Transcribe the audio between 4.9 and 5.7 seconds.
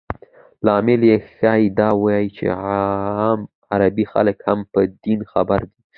دین خبر